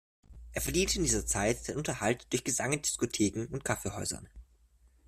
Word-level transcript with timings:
Er 0.53 0.61
verdiente 0.63 0.95
in 0.97 1.03
dieser 1.03 1.27
Zeit 1.27 1.63
seinen 1.63 1.77
Unterhalt 1.77 2.25
durch 2.31 2.43
Gesang 2.43 2.73
in 2.73 2.81
Diskotheken 2.81 3.45
und 3.51 3.63
Kaffeehäusern. 3.63 4.27